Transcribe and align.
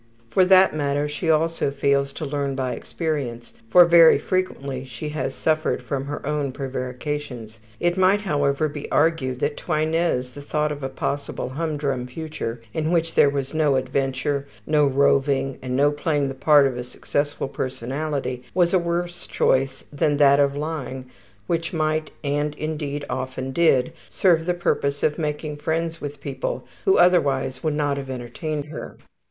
For 0.31 0.45
that 0.45 0.73
matter, 0.75 1.07
she 1.07 1.29
also 1.29 1.69
fails 1.69 2.11
to 2.13 2.25
learn 2.25 2.55
by 2.55 2.73
experience, 2.73 3.53
for 3.69 3.85
very 3.85 4.17
frequently 4.17 4.83
she 4.83 5.09
has 5.09 5.35
suffered 5.35 5.83
from 5.83 6.05
her 6.05 6.25
own 6.25 6.51
prevarications. 6.53 7.59
It 7.79 7.97
might, 7.97 8.21
however, 8.21 8.67
be 8.67 8.91
argued 8.91 9.39
that 9.41 9.57
to 9.57 9.73
Inez 9.73 10.33
the 10.33 10.41
thought 10.41 10.71
of 10.71 10.81
a 10.81 10.89
possible 10.89 11.49
hum 11.49 11.77
drum 11.77 12.07
future 12.07 12.63
in 12.73 12.89
which 12.89 13.13
there 13.13 13.29
was 13.29 13.53
no 13.53 13.75
adventure, 13.75 14.47
no 14.65 14.87
roving, 14.87 15.59
and 15.61 15.75
no 15.75 15.91
playing 15.91 16.29
the 16.29 16.33
part 16.33 16.65
of 16.65 16.77
a 16.77 16.83
successful 16.83 17.47
personality, 17.47 18.41
was 18.55 18.73
a 18.73 18.79
worse 18.79 19.27
choice 19.27 19.83
than 19.93 20.17
that 20.17 20.39
of 20.39 20.57
lying, 20.57 21.11
which 21.45 21.73
might 21.73 22.09
and, 22.23 22.55
indeed, 22.55 23.05
often 23.07 23.51
did 23.51 23.93
serve 24.09 24.47
the 24.47 24.55
purpose 24.55 25.03
of 25.03 25.19
making 25.19 25.57
friends 25.57 26.01
with 26.01 26.21
people, 26.21 26.65
who 26.85 26.97
otherwise 26.97 27.61
would 27.61 27.75
not 27.75 27.97
have 27.97 28.09
entertained 28.09 28.65
her. 28.65 28.97